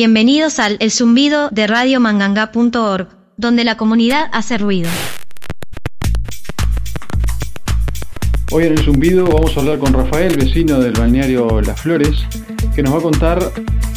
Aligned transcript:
Bienvenidos 0.00 0.60
al 0.60 0.76
El 0.78 0.92
Zumbido 0.92 1.48
de 1.50 1.66
radiomanganga.org, 1.66 3.08
donde 3.36 3.64
la 3.64 3.76
comunidad 3.76 4.30
hace 4.32 4.56
ruido. 4.56 4.88
Hoy 8.52 8.66
en 8.66 8.74
el 8.74 8.78
Zumbido 8.78 9.26
vamos 9.26 9.56
a 9.56 9.60
hablar 9.60 9.80
con 9.80 9.92
Rafael, 9.92 10.36
vecino 10.36 10.78
del 10.78 10.92
balneario 10.92 11.60
Las 11.62 11.80
Flores, 11.80 12.14
que 12.76 12.82
nos 12.84 12.94
va 12.94 12.98
a 12.98 13.02
contar 13.02 13.40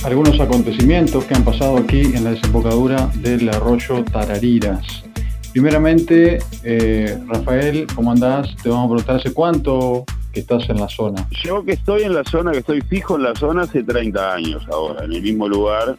algunos 0.04 0.40
acontecimientos 0.40 1.24
que 1.26 1.36
han 1.36 1.44
pasado 1.44 1.77
aquí 1.77 2.02
en 2.02 2.23
la 2.23 2.31
desembocadura 2.31 3.11
del 3.18 3.47
arroyo 3.49 4.04
Tarariras. 4.04 5.04
Primeramente, 5.52 6.39
eh, 6.63 7.20
Rafael, 7.27 7.86
¿cómo 7.93 8.11
andás? 8.11 8.47
Te 8.63 8.70
vamos 8.70 8.86
a 8.86 8.95
preguntar 8.95 9.15
hace 9.18 9.33
cuánto 9.36 10.05
que 10.32 10.41
estás 10.41 10.70
en 10.70 10.77
la 10.77 10.88
zona. 10.88 11.27
Yo 11.43 11.64
que 11.64 11.73
estoy 11.73 12.04
en 12.04 12.14
la 12.14 12.23
zona, 12.23 12.52
que 12.52 12.59
estoy 12.59 12.82
fijo 12.82 13.16
en 13.16 13.23
la 13.23 13.36
zona 13.36 13.64
hace 13.64 13.84
30 13.84 14.34
años 14.34 14.68
ahora, 14.70 15.05
en 15.05 15.14
el 15.14 15.21
mismo 15.21 15.47
lugar 15.47 15.97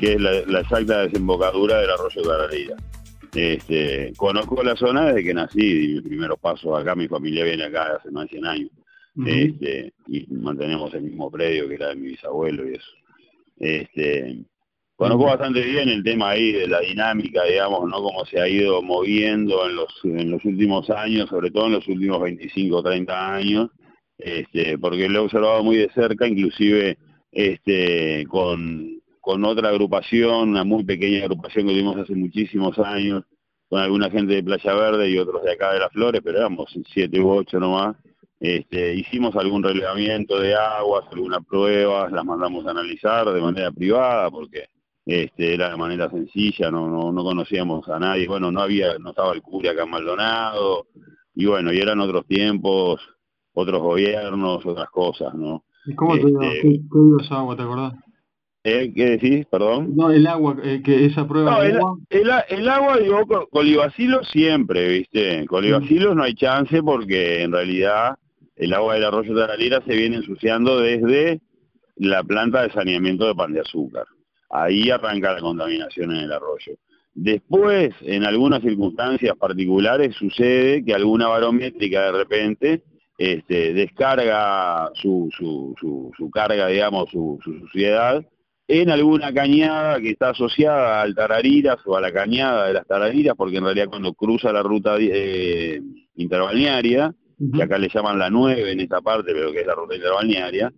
que 0.00 0.14
es 0.14 0.20
la, 0.20 0.60
exacta 0.60 1.00
desembocadura 1.00 1.78
del 1.80 1.90
arroyo 1.90 2.22
Tarariras. 2.22 2.82
Este, 3.34 4.12
conozco 4.16 4.62
la 4.62 4.76
zona 4.76 5.06
desde 5.06 5.24
que 5.24 5.34
nací, 5.34 5.60
y 5.60 5.94
mis 5.94 6.02
primeros 6.02 6.38
pasos 6.38 6.78
acá, 6.78 6.94
mi 6.94 7.08
familia 7.08 7.44
viene 7.44 7.64
acá 7.64 7.96
hace 7.96 8.10
más 8.10 8.24
de 8.24 8.30
100 8.30 8.46
años. 8.46 8.70
este, 9.26 9.92
y 10.08 10.26
mantenemos 10.28 10.92
el 10.94 11.02
mismo 11.02 11.30
predio 11.30 11.68
que 11.68 11.74
era 11.74 11.88
de 11.88 11.96
mi 11.96 12.08
bisabuelo 12.08 12.68
y 12.68 12.74
eso. 12.74 12.90
Este, 13.58 14.44
conozco 14.96 15.24
bastante 15.24 15.62
bien 15.62 15.88
el 15.88 16.02
tema 16.02 16.30
ahí 16.30 16.52
de 16.52 16.68
la 16.68 16.80
dinámica, 16.80 17.44
digamos, 17.44 17.88
¿no? 17.88 18.02
Cómo 18.02 18.24
se 18.26 18.40
ha 18.40 18.48
ido 18.48 18.82
moviendo 18.82 19.68
en 19.68 19.76
los, 19.76 19.92
en 20.04 20.30
los 20.30 20.44
últimos 20.44 20.88
años, 20.90 21.28
sobre 21.28 21.50
todo 21.50 21.66
en 21.66 21.72
los 21.72 21.88
últimos 21.88 22.20
25 22.20 22.76
o 22.76 22.82
30 22.82 23.34
años, 23.34 23.70
este, 24.18 24.78
porque 24.78 25.08
lo 25.08 25.20
he 25.20 25.22
observado 25.22 25.62
muy 25.64 25.76
de 25.76 25.90
cerca, 25.90 26.26
inclusive 26.26 26.98
este, 27.32 28.24
con, 28.28 29.00
con 29.20 29.44
otra 29.44 29.70
agrupación, 29.70 30.50
una 30.50 30.64
muy 30.64 30.84
pequeña 30.84 31.24
agrupación 31.24 31.66
que 31.66 31.72
tuvimos 31.72 31.96
hace 31.96 32.14
muchísimos 32.14 32.78
años, 32.78 33.24
con 33.68 33.80
alguna 33.80 34.10
gente 34.10 34.34
de 34.34 34.42
Playa 34.42 34.74
Verde 34.74 35.10
y 35.10 35.18
otros 35.18 35.42
de 35.42 35.52
acá 35.52 35.72
de 35.72 35.80
Las 35.80 35.92
Flores, 35.92 36.20
pero 36.22 36.38
éramos 36.38 36.72
siete 36.92 37.18
u 37.18 37.30
ocho 37.30 37.58
nomás, 37.58 37.96
este, 38.38 38.94
hicimos 38.94 39.34
algún 39.36 39.62
relevamiento 39.62 40.38
de 40.38 40.54
aguas, 40.54 41.06
algunas 41.10 41.44
pruebas, 41.46 42.12
las 42.12 42.24
mandamos 42.24 42.66
a 42.66 42.70
analizar 42.72 43.26
de 43.32 43.40
manera 43.40 43.72
privada 43.72 44.30
porque 44.30 44.66
este, 45.06 45.54
era 45.54 45.70
de 45.70 45.76
manera 45.76 46.10
sencilla, 46.10 46.70
no, 46.70 47.12
no, 47.12 47.24
conocíamos 47.24 47.88
a 47.88 47.98
nadie, 47.98 48.26
bueno, 48.26 48.50
no 48.50 48.60
había, 48.60 48.98
no 48.98 49.10
estaba 49.10 49.32
el 49.32 49.42
cura 49.42 49.72
acá 49.72 49.84
en 49.84 49.90
Maldonado, 49.90 50.86
y 51.34 51.46
bueno, 51.46 51.72
y 51.72 51.78
eran 51.78 52.00
otros 52.00 52.26
tiempos, 52.26 53.00
otros 53.52 53.82
gobiernos, 53.82 54.64
otras 54.64 54.88
cosas, 54.90 55.34
¿no? 55.34 55.64
¿Y 55.86 55.94
cómo 55.94 56.14
te 56.14 56.22
este, 56.22 56.60
¿Qué, 56.62 56.80
esa 57.20 57.38
agua, 57.40 57.56
te 57.56 57.62
acordás? 57.62 57.92
¿Eh? 58.66 58.92
¿Qué 58.94 59.04
decís? 59.10 59.46
Perdón. 59.50 59.94
No, 59.94 60.10
el 60.10 60.26
agua, 60.26 60.56
eh, 60.62 60.80
que 60.82 61.04
esa 61.04 61.28
prueba 61.28 61.66
el, 61.66 61.76
agua. 61.76 61.98
El, 62.48 62.68
agua, 62.70 62.96
digo, 62.96 63.26
colibacilos 63.50 64.26
siempre, 64.30 64.88
¿viste? 64.88 65.44
Colibacilos 65.46 66.16
no 66.16 66.22
hay 66.22 66.34
chance 66.34 66.82
porque 66.82 67.42
en 67.42 67.52
realidad 67.52 68.16
el 68.56 68.72
agua 68.72 68.94
del 68.94 69.04
arroyo 69.04 69.34
de 69.34 69.58
Lira 69.58 69.82
se 69.86 69.94
viene 69.94 70.16
ensuciando 70.16 70.80
desde 70.80 71.42
la 71.96 72.24
planta 72.24 72.62
de 72.62 72.72
saneamiento 72.72 73.26
de 73.26 73.34
pan 73.34 73.52
de 73.52 73.60
azúcar. 73.60 74.06
Ahí 74.56 74.88
arranca 74.88 75.32
la 75.32 75.40
contaminación 75.40 76.12
en 76.12 76.18
el 76.18 76.32
arroyo. 76.32 76.74
Después, 77.12 77.92
en 78.02 78.22
algunas 78.24 78.62
circunstancias 78.62 79.36
particulares, 79.36 80.14
sucede 80.14 80.84
que 80.84 80.94
alguna 80.94 81.26
barométrica 81.26 82.06
de 82.06 82.12
repente 82.12 82.82
este, 83.18 83.72
descarga 83.72 84.90
su, 84.94 85.28
su, 85.36 85.74
su, 86.16 86.30
carga, 86.30 86.68
digamos, 86.68 87.10
su, 87.10 87.40
suciedad 87.42 88.24
en 88.68 88.90
alguna 88.90 89.34
cañada 89.34 90.00
que 90.00 90.10
está 90.10 90.30
asociada 90.30 91.02
al 91.02 91.16
Tarariras 91.16 91.78
o 91.84 91.96
a 91.96 92.00
la 92.00 92.12
cañada 92.12 92.68
de 92.68 92.74
las 92.74 92.86
Tarariras, 92.86 93.34
porque 93.36 93.56
en 93.56 93.64
realidad 93.64 93.88
cuando 93.90 94.14
cruza 94.14 94.52
la 94.52 94.62
ruta 94.62 94.96
eh, 95.00 95.80
interbalnearia, 96.14 97.12
que 97.52 97.62
acá 97.62 97.76
le 97.76 97.88
llaman 97.92 98.20
la 98.20 98.30
9 98.30 98.70
en 98.70 98.80
esta 98.80 99.00
parte, 99.00 99.32
pero 99.32 99.50
que 99.50 99.62
es 99.62 99.66
la 99.66 99.74
ruta 99.74 99.96
interbalnearia, 99.96 100.72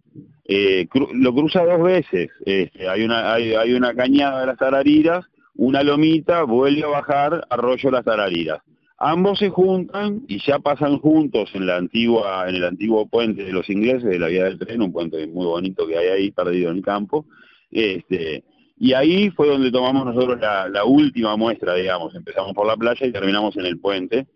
eh, 0.48 0.86
lo 1.14 1.34
cruza 1.34 1.64
dos 1.64 1.82
veces. 1.82 2.30
Este, 2.44 2.88
hay, 2.88 3.02
una, 3.02 3.32
hay, 3.32 3.72
una 3.72 3.94
cañada 3.94 4.40
de 4.40 4.46
las 4.46 4.58
tarariras, 4.58 5.24
una 5.54 5.82
lomita, 5.82 6.42
vuelve 6.44 6.84
a 6.84 6.88
bajar 6.88 7.46
arroyo 7.50 7.90
las 7.90 8.04
tarariras. 8.04 8.60
Ambos 8.98 9.40
se 9.40 9.50
juntan 9.50 10.22
y 10.26 10.38
ya 10.38 10.58
pasan 10.58 10.98
juntos 10.98 11.50
en 11.54 11.66
la 11.66 11.76
antigua, 11.76 12.48
en 12.48 12.54
el 12.54 12.64
antiguo 12.64 13.06
puente 13.08 13.44
de 13.44 13.52
los 13.52 13.68
ingleses 13.68 14.04
de 14.04 14.18
la 14.18 14.28
vía 14.28 14.44
del 14.44 14.58
tren, 14.58 14.80
un 14.80 14.92
puente 14.92 15.26
muy 15.26 15.44
bonito 15.44 15.86
que 15.86 15.98
hay 15.98 16.08
ahí 16.08 16.30
perdido 16.30 16.70
en 16.70 16.78
el 16.78 16.82
campo. 16.82 17.26
Este, 17.70 18.44
y 18.78 18.92
ahí 18.92 19.30
fue 19.30 19.48
donde 19.48 19.70
tomamos 19.70 20.06
nosotros 20.06 20.40
la, 20.40 20.68
la 20.68 20.84
última 20.84 21.36
muestra, 21.36 21.74
digamos. 21.74 22.14
Empezamos 22.14 22.54
por 22.54 22.66
la 22.66 22.76
playa 22.76 23.06
y 23.06 23.12
terminamos 23.12 23.56
en 23.56 23.66
el 23.66 23.78
puente 23.78 24.26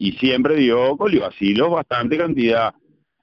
y 0.00 0.12
siempre 0.12 0.56
dio 0.56 0.96
colibacilos 0.96 1.70
bastante 1.70 2.16
cantidad, 2.16 2.74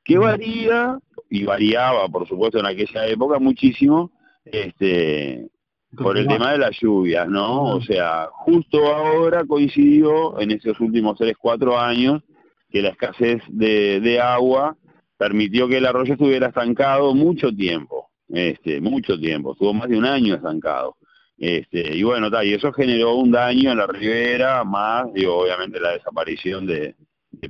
que 0.06 0.20
varía, 0.20 1.00
y 1.30 1.44
variaba 1.44 2.08
por 2.10 2.28
supuesto 2.28 2.60
en 2.60 2.66
aquella 2.66 3.06
época 3.08 3.40
muchísimo, 3.40 4.12
este 4.46 5.48
por 5.96 6.18
el 6.18 6.28
tema 6.28 6.52
de 6.52 6.58
las 6.58 6.78
lluvias, 6.80 7.28
¿no? 7.28 7.76
O 7.76 7.82
sea, 7.82 8.28
justo 8.32 8.94
ahora 8.94 9.46
coincidió 9.46 10.40
en 10.40 10.52
esos 10.52 10.80
últimos 10.82 11.18
3, 11.18 11.36
4 11.40 11.80
años 11.80 12.24
que 12.70 12.82
la 12.82 12.90
escasez 12.90 13.42
de, 13.48 14.02
de 14.02 14.20
agua 14.20 14.76
permitió 15.18 15.68
que 15.68 15.78
el 15.78 15.86
arroyo 15.86 16.14
estuviera 16.14 16.48
estancado 16.48 17.16
mucho 17.16 17.52
tiempo, 17.52 18.10
este, 18.30 18.82
mucho 18.82 19.18
tiempo, 19.18 19.54
estuvo 19.54 19.74
más 19.74 19.90
de 19.90 19.98
un 19.98 20.06
año 20.06 20.36
estancado. 20.36 20.98
Este, 21.38 21.96
y 21.96 22.04
bueno, 22.04 22.30
y 22.44 22.54
eso 22.54 22.74
generó 22.74 23.16
un 23.16 23.32
daño 23.32 23.72
en 23.72 23.78
la 23.78 23.88
ribera, 23.88 24.64
más, 24.64 25.12
digo, 25.14 25.38
obviamente 25.38 25.80
la 25.80 25.92
desaparición 25.92 26.66
de, 26.66 26.96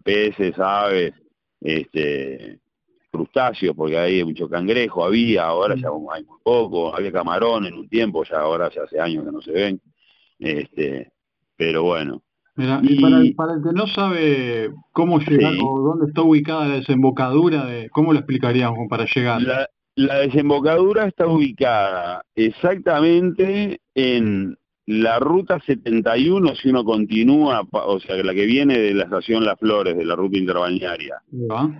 peces, 0.03 0.57
aves, 0.59 1.13
este, 1.61 2.59
crustáceos, 3.17 3.75
porque 3.75 3.97
hay 3.97 4.23
mucho 4.23 4.49
cangrejo, 4.49 5.03
había, 5.03 5.45
ahora 5.45 5.75
ya 5.75 5.89
mm. 5.89 6.09
hay 6.11 6.23
muy 6.23 6.37
poco, 6.43 6.95
había 6.95 7.11
camarón 7.11 7.65
en 7.65 7.73
un 7.73 7.89
tiempo, 7.89 8.23
ya 8.23 8.39
ahora 8.39 8.69
ya 8.73 8.83
hace 8.83 8.99
años 8.99 9.25
que 9.25 9.31
no 9.31 9.41
se 9.41 9.51
ven, 9.51 9.81
este, 10.39 11.11
pero 11.55 11.83
bueno. 11.83 12.23
y, 12.55 13.01
para, 13.01 13.17
el, 13.17 13.35
para, 13.35 13.53
el, 13.53 13.63
que 13.63 13.73
no 13.73 13.87
sabe 13.87 14.71
cómo 14.93 15.19
llegar 15.19 15.53
o 15.61 15.79
dónde 15.79 16.07
está 16.07 16.21
ubicada 16.21 16.67
la 16.67 16.75
desembocadura, 16.75 17.65
de, 17.65 17.89
¿cómo 17.89 18.13
lo 18.13 18.19
explicaríamos 18.19 18.87
para 18.89 19.05
llegar? 19.05 19.41
La 19.95 20.19
desembocadura 20.19 21.07
está 21.07 21.25
ubicada 21.25 22.23
exactamente 22.35 23.79
en 23.95 24.55
la 24.87 25.19
ruta 25.19 25.59
71, 25.65 26.55
si 26.55 26.69
uno 26.69 26.85
continúa, 26.85 27.67
o 27.71 27.99
sea, 27.99 28.15
la 28.23 28.33
que 28.33 28.45
viene 28.45 28.79
de 28.79 28.93
la 28.93 29.03
estación 29.03 29.43
Las 29.43 29.59
Flores, 29.59 29.97
de 29.97 30.05
la 30.05 30.15
ruta 30.15 30.37
interbalnearia. 30.37 31.21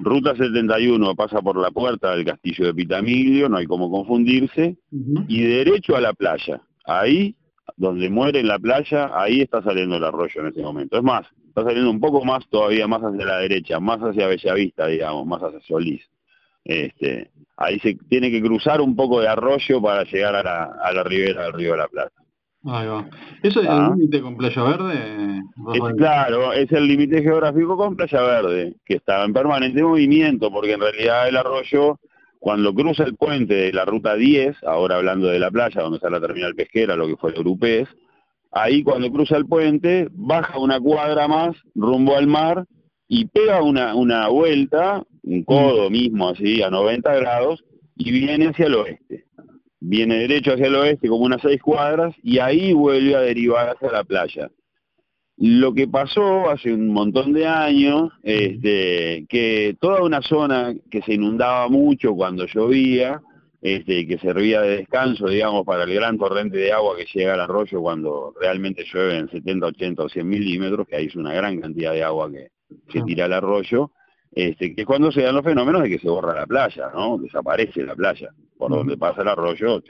Ruta 0.02 0.36
71 0.36 1.16
pasa 1.16 1.42
por 1.42 1.58
la 1.58 1.72
puerta 1.72 2.14
del 2.14 2.26
castillo 2.26 2.66
de 2.66 2.74
Pitamiglio, 2.74 3.48
no 3.48 3.58
hay 3.58 3.66
como 3.66 3.90
confundirse, 3.90 4.76
y 5.30 5.42
derecho 5.42 5.96
a 5.96 6.02
la 6.02 6.12
playa. 6.12 6.62
Ahí, 6.86 7.34
donde 7.78 8.10
muere 8.10 8.42
en 8.42 8.50
la 8.50 8.60
playa, 8.60 9.10
ahí 9.14 9.40
está 9.40 9.64
saliendo 9.64 9.96
el 9.96 10.04
arroyo 10.04 10.42
en 10.42 10.48
este 10.48 10.62
momento. 10.62 10.98
Es 10.98 11.04
más, 11.04 11.26
está 11.48 11.64
saliendo 11.64 11.90
un 11.90 12.02
poco 12.02 12.26
más, 12.26 12.46
todavía 12.50 12.88
más 12.88 13.02
hacia 13.04 13.26
la 13.26 13.38
derecha, 13.38 13.80
más 13.80 14.00
hacia 14.02 14.28
Bellavista, 14.28 14.86
digamos, 14.86 15.26
más 15.26 15.42
hacia 15.42 15.62
Solís. 15.62 16.04
Este, 16.66 17.32
ahí 17.56 17.80
se 17.80 17.96
tiene 18.10 18.30
que 18.30 18.42
cruzar 18.42 18.82
un 18.82 18.98
poco 18.98 19.22
de 19.22 19.30
arroyo 19.30 19.82
para 19.82 20.04
llegar 20.04 20.36
a 20.36 20.44
la, 20.44 20.64
a 20.84 20.92
la 20.92 21.04
ribera 21.04 21.44
del 21.44 21.54
río 21.54 21.72
de 21.72 21.78
la 21.78 21.88
Plata. 21.88 22.27
Ahí 22.70 22.88
va. 22.88 23.10
¿Eso 23.44 23.62
es 23.62 23.66
el 23.66 23.72
ah. 23.72 23.94
límite 23.96 24.22
con 24.22 24.36
Playa 24.36 24.64
Verde? 24.64 25.42
claro, 25.98 26.54
es 26.54 26.72
el 26.72 26.88
límite 26.88 27.22
geográfico 27.22 27.78
con 27.78 27.96
Playa 27.96 28.22
Verde, 28.22 28.76
que 28.86 28.96
está 28.96 29.24
en 29.24 29.34
permanente 29.34 29.82
movimiento, 29.82 30.52
porque 30.52 30.74
en 30.74 30.82
realidad 30.82 31.30
el 31.30 31.38
arroyo, 31.38 32.00
cuando 32.40 32.74
cruza 32.74 33.04
el 33.04 33.16
puente 33.16 33.54
de 33.54 33.74
la 33.74 33.86
ruta 33.86 34.16
10, 34.16 34.64
ahora 34.66 34.98
hablando 34.98 35.28
de 35.28 35.40
la 35.40 35.50
playa, 35.50 35.82
donde 35.82 35.98
está 35.98 36.10
la 36.10 36.20
terminal 36.20 36.56
pesquera, 36.56 36.96
lo 36.96 37.08
que 37.08 37.16
fue 37.16 37.32
el 37.32 37.38
Europés, 37.38 37.88
ahí 38.52 38.84
cuando 38.84 39.12
cruza 39.12 39.38
el 39.38 39.46
puente, 39.46 40.10
baja 40.12 40.60
una 40.60 40.80
cuadra 40.80 41.28
más 41.28 41.56
rumbo 41.74 42.18
al 42.18 42.28
mar 42.28 42.66
y 43.08 43.26
pega 43.26 43.62
una, 43.62 43.96
una 43.96 44.28
vuelta, 44.28 45.04
un 45.24 45.44
codo 45.44 45.90
mismo 45.90 46.30
así, 46.30 46.62
a 46.62 46.70
90 46.70 47.16
grados, 47.16 47.64
y 47.96 48.12
viene 48.12 48.48
hacia 48.48 48.68
el 48.68 48.76
oeste. 48.76 49.26
Viene 49.80 50.18
derecho 50.20 50.54
hacia 50.54 50.68
el 50.68 50.76
oeste 50.76 51.08
como 51.08 51.26
unas 51.26 51.42
seis 51.42 51.62
cuadras 51.62 52.16
y 52.24 52.40
ahí 52.40 52.74
vuelve 52.74 53.16
a 53.16 53.22
derivar 53.22 53.70
hacia 53.70 53.92
la 53.92 54.04
playa. 54.04 54.50
Lo 55.38 55.74
que 55.74 55.88
pasó 55.88 56.50
hace 56.50 56.74
un 56.74 56.90
montón 56.90 57.32
de 57.32 57.46
años, 57.46 58.12
este, 58.24 59.26
que 59.30 59.78
toda 59.80 60.02
una 60.02 60.24
zona 60.24 60.74
que 60.90 61.04
se 61.04 61.14
inundaba 61.14 61.70
mucho 61.70 62.16
cuando 62.16 62.48
llovía, 62.48 63.22
este, 63.62 64.08
que 64.08 64.18
servía 64.18 64.62
de 64.62 64.78
descanso, 64.78 65.28
digamos, 65.28 65.64
para 65.64 65.84
el 65.84 65.94
gran 65.94 66.18
torrente 66.18 66.58
de 66.58 66.72
agua 66.72 66.96
que 66.96 67.06
llega 67.14 67.36
al 67.36 67.42
arroyo 67.42 67.82
cuando 67.82 68.34
realmente 68.40 68.84
llueve 68.92 69.18
en 69.18 69.30
70, 69.30 69.68
80 69.68 70.04
o 70.04 70.10
100 70.10 70.28
milímetros, 70.28 70.88
que 70.88 70.96
ahí 70.96 71.06
es 71.06 71.16
una 71.16 71.34
gran 71.34 71.60
cantidad 71.60 71.94
de 71.94 72.04
agua 72.04 72.32
que, 72.32 72.50
que 72.90 73.02
tira 73.04 73.26
al 73.26 73.34
arroyo, 73.34 73.92
este, 74.32 74.76
que 74.76 74.82
es 74.82 74.88
cuando 74.88 75.12
se 75.12 75.22
dan 75.22 75.36
los 75.36 75.44
fenómenos 75.44 75.84
de 75.84 75.90
que 75.90 76.00
se 76.00 76.10
borra 76.10 76.34
la 76.34 76.46
playa, 76.46 76.90
¿no? 76.94 77.18
Desaparece 77.18 77.84
la 77.84 77.96
playa, 77.96 78.30
por 78.58 78.72
donde 78.72 78.98
pasa 78.98 79.22
el 79.22 79.30
arroyo, 79.30 79.82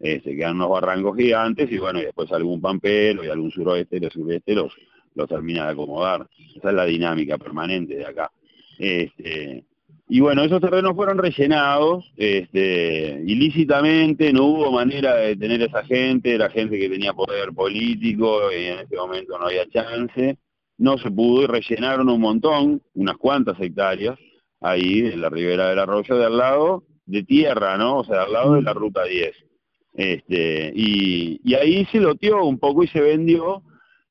este, 0.00 0.36
quedan 0.36 0.56
unos 0.56 0.70
barrancos 0.70 1.16
gigantes 1.16 1.70
y 1.72 1.78
bueno, 1.78 2.00
y 2.00 2.04
después 2.04 2.30
algún 2.32 2.60
pampero 2.60 3.24
y 3.24 3.28
algún 3.28 3.50
suroeste 3.50 3.98
y 4.00 4.04
el 4.04 4.12
sureste 4.12 4.54
los, 4.54 4.72
los 5.14 5.28
termina 5.28 5.66
de 5.66 5.72
acomodar. 5.72 6.28
Esa 6.56 6.68
es 6.68 6.74
la 6.74 6.84
dinámica 6.84 7.36
permanente 7.38 7.96
de 7.96 8.06
acá. 8.06 8.30
Este, 8.78 9.64
y 10.10 10.20
bueno, 10.20 10.42
esos 10.42 10.60
terrenos 10.60 10.94
fueron 10.94 11.18
rellenados 11.18 12.10
este, 12.16 13.22
ilícitamente, 13.26 14.32
no 14.32 14.44
hubo 14.44 14.72
manera 14.72 15.16
de 15.16 15.36
tener 15.36 15.60
esa 15.60 15.84
gente, 15.84 16.34
era 16.34 16.48
gente 16.48 16.78
que 16.78 16.88
tenía 16.88 17.12
poder 17.12 17.52
político 17.52 18.50
y 18.52 18.66
en 18.66 18.78
ese 18.80 18.96
momento 18.96 19.38
no 19.38 19.46
había 19.46 19.68
chance. 19.68 20.38
No 20.78 20.96
se 20.98 21.10
pudo 21.10 21.42
y 21.42 21.46
rellenaron 21.46 22.08
un 22.08 22.20
montón, 22.20 22.82
unas 22.94 23.16
cuantas 23.16 23.60
hectáreas, 23.60 24.18
ahí 24.60 25.00
en 25.00 25.20
la 25.20 25.28
ribera 25.28 25.68
del 25.68 25.78
arroyo 25.78 26.16
de 26.16 26.24
al 26.24 26.38
lado, 26.38 26.84
de 27.06 27.22
tierra, 27.24 27.76
¿no? 27.76 27.98
O 27.98 28.04
sea, 28.04 28.22
al 28.22 28.32
lado 28.32 28.54
de 28.54 28.62
la 28.62 28.72
ruta 28.72 29.04
10. 29.04 29.34
Este, 29.94 30.72
y, 30.74 31.40
y 31.42 31.54
ahí 31.54 31.84
se 31.86 31.98
loteó 31.98 32.44
un 32.44 32.58
poco 32.58 32.84
y 32.84 32.88
se 32.88 33.00
vendió 33.00 33.62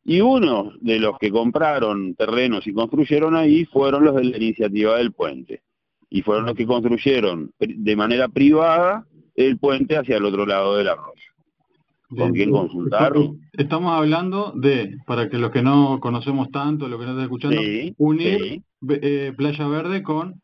y 0.04 0.22
uno 0.22 0.72
de 0.80 1.00
los 1.00 1.18
que 1.20 1.30
compraron 1.30 2.16
terrenos 2.16 2.66
y 2.66 2.74
construyeron 2.74 3.36
ahí 3.36 3.66
fueron 3.66 4.06
los 4.06 4.16
de 4.16 4.24
la 4.24 4.38
iniciativa 4.38 4.98
del 4.98 5.12
puente 5.12 5.64
y 6.10 6.22
fueron 6.22 6.46
los 6.46 6.56
que 6.56 6.66
construyeron 6.66 7.52
de 7.60 7.96
manera 7.98 8.30
privada 8.30 9.06
el 9.36 9.60
puente 9.60 9.98
hacia 9.98 10.16
el 10.16 10.24
otro 10.24 10.46
lado 10.46 10.78
del 10.78 10.88
arroyo. 10.88 11.27
¿Con 12.10 12.34
quién 12.34 12.52
consultaron? 12.52 13.42
Estamos 13.54 13.92
hablando 13.94 14.54
de, 14.56 14.98
para 15.06 15.30
que 15.30 15.38
los 15.38 15.52
que 15.52 15.62
no 15.62 16.00
conocemos 16.00 16.50
tanto, 16.52 16.88
los 16.88 17.00
que 17.00 17.06
no 17.06 17.12
están 17.12 17.26
escuchando, 17.26 17.62
unir 17.98 18.62
eh, 18.90 19.34
Playa 19.36 19.68
Verde 19.68 20.04
con 20.04 20.42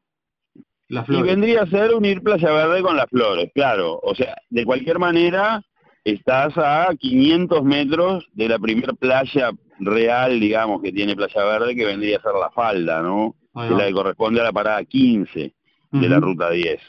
las 0.89 1.05
flores. 1.05 1.25
Y 1.25 1.29
vendría 1.29 1.61
a 1.61 1.67
ser 1.67 1.93
unir 1.93 2.21
Playa 2.21 2.51
Verde 2.51 2.81
con 2.81 2.97
las 2.97 3.09
flores, 3.09 3.49
claro. 3.53 3.99
O 4.03 4.13
sea, 4.13 4.35
de 4.49 4.65
cualquier 4.65 4.99
manera, 4.99 5.63
estás 6.03 6.57
a 6.57 6.89
500 6.99 7.63
metros 7.63 8.27
de 8.33 8.49
la 8.49 8.59
primera 8.59 8.93
playa 8.93 9.51
real, 9.79 10.39
digamos, 10.39 10.81
que 10.81 10.91
tiene 10.91 11.15
Playa 11.15 11.43
Verde, 11.45 11.75
que 11.75 11.85
vendría 11.85 12.17
a 12.17 12.21
ser 12.21 12.33
la 12.39 12.51
falda, 12.51 13.01
¿no? 13.01 13.35
que 13.53 13.69
la 13.69 13.87
que 13.87 13.93
corresponde 13.93 14.41
a 14.41 14.45
la 14.45 14.51
parada 14.51 14.83
15 14.83 15.53
de 15.91 16.09
la 16.09 16.19
ruta 16.19 16.49
10. 16.49 16.81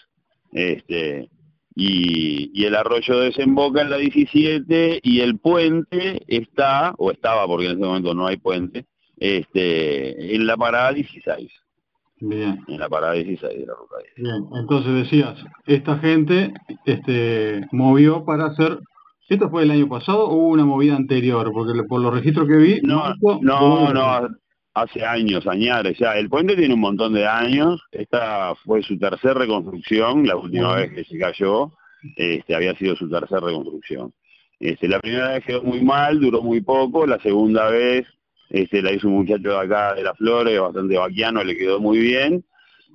Este, 0.52 1.28
y, 1.74 2.50
y, 2.54 2.64
el 2.66 2.74
arroyo 2.76 3.18
desemboca 3.18 3.82
en 3.82 3.90
la 3.90 3.96
17 3.96 5.00
y 5.02 5.20
el 5.20 5.38
puente 5.38 6.22
está, 6.28 6.94
o 6.98 7.10
estaba 7.10 7.46
porque 7.46 7.66
en 7.66 7.72
este 7.72 7.84
momento 7.84 8.14
no 8.14 8.26
hay 8.26 8.36
puente, 8.36 8.86
este, 9.16 10.34
en 10.34 10.46
la 10.46 10.56
parada 10.56 10.92
16. 10.92 11.50
Bien. 12.20 12.60
En 12.68 12.78
la 12.78 12.88
parada 12.88 13.14
16 13.14 13.58
de 13.58 13.66
la 13.66 13.74
ruta 13.74 13.96
10. 14.16 14.28
Bien, 14.28 14.60
entonces 14.60 14.94
decías, 14.94 15.38
esta 15.66 15.98
gente 15.98 16.54
este, 16.84 17.66
movió 17.72 18.24
para 18.24 18.46
hacer 18.46 18.78
¿Esto 19.28 19.48
fue 19.48 19.62
el 19.62 19.70
año 19.70 19.88
pasado 19.88 20.26
o 20.26 20.34
hubo 20.34 20.48
una 20.48 20.66
movida 20.66 20.96
anterior? 20.96 21.50
Porque 21.52 21.82
por 21.84 22.00
los 22.00 22.12
registros 22.12 22.46
que 22.46 22.56
vi... 22.56 22.80
No, 22.82 23.14
no, 23.40 23.90
no, 23.92 24.28
hace 24.74 25.04
años, 25.04 25.46
añares 25.46 25.96
ya. 25.98 26.18
El 26.18 26.28
puente 26.28 26.56
tiene 26.56 26.74
un 26.74 26.80
montón 26.80 27.14
de 27.14 27.26
años. 27.26 27.80
Esta 27.92 28.54
fue 28.64 28.82
su 28.82 28.98
tercera 28.98 29.34
reconstrucción, 29.34 30.26
la 30.26 30.36
última 30.36 30.74
vez 30.74 30.92
que 30.92 31.04
se 31.04 31.18
cayó, 31.18 31.72
este, 32.16 32.54
había 32.54 32.74
sido 32.76 32.96
su 32.96 33.08
tercera 33.08 33.40
reconstrucción. 33.40 34.12
Este, 34.58 34.88
la 34.88 35.00
primera 35.00 35.32
vez 35.32 35.44
quedó 35.44 35.62
muy 35.62 35.80
mal, 35.82 36.20
duró 36.20 36.42
muy 36.42 36.60
poco, 36.60 37.06
la 37.06 37.20
segunda 37.20 37.68
vez 37.70 38.06
este, 38.50 38.82
la 38.82 38.92
hizo 38.92 39.08
un 39.08 39.14
muchacho 39.14 39.50
de 39.50 39.58
acá 39.58 39.94
de 39.94 40.02
las 40.02 40.16
flores, 40.16 40.60
bastante 40.60 40.96
vaquiano, 40.96 41.42
le 41.42 41.56
quedó 41.56 41.80
muy 41.80 41.98
bien. 41.98 42.44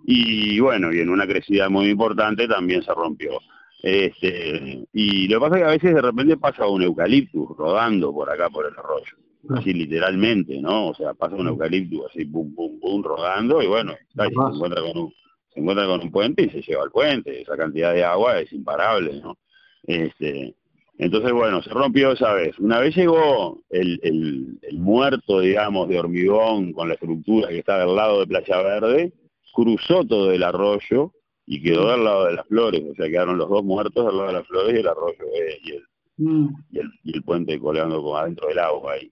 Y 0.05 0.59
bueno, 0.59 0.93
y 0.93 0.99
en 0.99 1.09
una 1.09 1.27
crecida 1.27 1.69
muy 1.69 1.89
importante 1.89 2.47
también 2.47 2.83
se 2.83 2.93
rompió. 2.93 3.39
Este, 3.81 4.85
y 4.93 5.27
lo 5.27 5.39
que 5.39 5.41
pasa 5.41 5.55
es 5.55 5.61
que 5.61 5.67
a 5.67 5.71
veces 5.71 5.95
de 5.95 6.01
repente 6.01 6.37
pasa 6.37 6.67
un 6.67 6.83
eucaliptus 6.83 7.57
rodando 7.57 8.11
por 8.11 8.29
acá 8.29 8.49
por 8.49 8.65
el 8.65 8.77
arroyo 8.77 9.28
así 9.49 9.73
literalmente, 9.73 10.61
¿no? 10.61 10.89
O 10.89 10.93
sea, 10.95 11.13
pasa 11.13 11.35
un 11.35 11.47
eucalipto 11.47 12.07
así, 12.07 12.25
pum, 12.25 12.53
pum, 12.53 12.79
pum, 12.79 13.03
rodando, 13.03 13.61
y 13.61 13.67
bueno, 13.67 13.93
se 14.15 14.23
encuentra 14.25 14.81
con 14.81 14.97
un 14.97 15.13
se 15.53 15.59
encuentra 15.59 15.87
con 15.87 16.01
un 16.01 16.11
puente 16.11 16.43
y 16.43 16.49
se 16.49 16.61
lleva 16.61 16.83
al 16.83 16.91
puente, 16.91 17.41
esa 17.41 17.57
cantidad 17.57 17.93
de 17.93 18.03
agua 18.03 18.39
es 18.39 18.53
imparable, 18.53 19.19
¿no? 19.21 19.37
Este, 19.83 20.55
entonces, 20.99 21.31
bueno, 21.31 21.63
se 21.63 21.69
rompió 21.71 22.11
esa 22.11 22.33
vez. 22.33 22.59
Una 22.59 22.79
vez 22.79 22.95
llegó 22.95 23.63
el, 23.69 23.99
el, 24.03 24.59
el 24.61 24.77
muerto, 24.77 25.39
digamos, 25.39 25.87
de 25.87 25.97
hormigón 25.97 26.73
con 26.73 26.89
la 26.89 26.95
estructura 26.95 27.47
que 27.47 27.59
está 27.59 27.79
del 27.79 27.95
lado 27.95 28.19
de 28.19 28.27
Playa 28.27 28.61
Verde, 28.61 29.13
cruzó 29.53 30.05
todo 30.05 30.31
el 30.31 30.43
arroyo 30.43 31.13
y 31.45 31.63
quedó 31.63 31.89
al 31.89 32.03
lado 32.03 32.25
de 32.25 32.33
las 32.33 32.45
flores, 32.47 32.83
o 32.91 32.95
sea, 32.95 33.07
quedaron 33.07 33.37
los 33.37 33.49
dos 33.49 33.63
muertos 33.63 34.05
al 34.05 34.17
lado 34.17 34.27
de 34.27 34.33
las 34.33 34.47
flores 34.47 34.75
y 34.75 34.79
el 34.79 34.87
arroyo 34.87 35.25
eh, 35.33 35.57
y, 35.63 35.71
el, 35.71 35.83
mm. 36.17 36.49
y, 36.71 36.79
el, 36.79 36.91
y 37.03 37.15
el 37.15 37.23
puente 37.23 37.59
colgando 37.59 37.97
como 38.03 38.17
adentro 38.17 38.47
del 38.49 38.59
agua 38.59 38.93
ahí. 38.93 39.11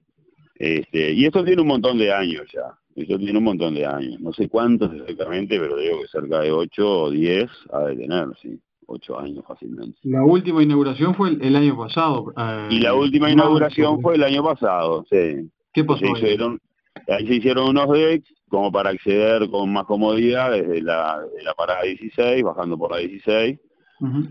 Este, 0.60 1.12
y 1.14 1.26
esto 1.26 1.44
tiene 1.44 1.62
un 1.62 1.68
montón 1.68 1.98
de 1.98 2.12
años 2.12 2.44
ya, 2.52 2.74
esto 2.96 3.20
tiene 3.20 3.38
un 3.38 3.44
montón 3.44 3.76
de 3.76 3.86
años, 3.86 4.20
no 4.20 4.34
sé 4.34 4.50
cuántos 4.50 4.92
exactamente, 4.94 5.60
pero 5.60 5.78
digo 5.78 6.02
que 6.02 6.08
cerca 6.08 6.40
de 6.40 6.52
8 6.52 7.02
o 7.02 7.12
10 7.12 7.50
ha 7.74 7.80
de 7.82 7.96
tener, 7.96 8.28
sí, 8.42 8.60
8 8.88 9.20
años 9.20 9.46
fácilmente. 9.48 10.00
La 10.04 10.24
última 10.24 10.64
inauguración 10.64 11.14
fue 11.14 11.30
el, 11.30 11.56
año 11.56 11.78
pasado. 11.78 12.34
Eh, 12.36 12.68
y 12.72 12.80
la 12.80 12.96
última 12.96 13.30
inauguración 13.30 14.02
fue 14.02 14.16
el 14.16 14.24
año 14.24 14.44
pasado, 14.44 15.06
sí. 15.10 15.48
¿Qué 15.74 15.84
pasó? 15.84 16.00
Se 16.00 16.12
hicieron, 16.12 16.60
ahí 17.08 17.28
se 17.28 17.36
hicieron 17.36 17.70
unos 17.70 17.92
decks 17.92 18.34
como 18.50 18.72
para 18.72 18.90
acceder 18.90 19.50
con 19.52 19.72
más 19.72 19.86
comodidad 19.86 20.52
desde 20.52 20.82
la, 20.82 21.20
la 21.44 21.54
parada 21.54 21.84
16, 21.84 22.44
bajando 22.44 22.78
por 22.80 22.92
la 22.92 22.98
16, 22.98 23.60